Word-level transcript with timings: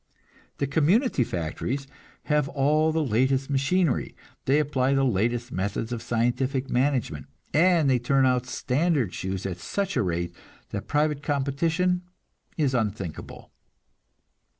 The 0.57 0.65
community 0.65 1.23
factories 1.23 1.85
have 2.23 2.49
all 2.49 2.91
the 2.91 3.03
latest 3.03 3.51
machinery; 3.51 4.15
they 4.45 4.57
apply 4.57 4.95
the 4.95 5.05
latest 5.05 5.51
methods 5.51 5.91
of 5.91 6.01
scientific 6.01 6.71
management, 6.71 7.27
and 7.53 7.87
they 7.87 7.99
turn 7.99 8.25
out 8.25 8.47
standard 8.47 9.13
shoes 9.13 9.45
at 9.45 9.59
such 9.59 9.95
a 9.95 10.01
rate 10.01 10.33
that 10.71 10.87
private 10.87 11.21
competition 11.21 12.01
is 12.57 12.73
unthinkable. 12.73 13.51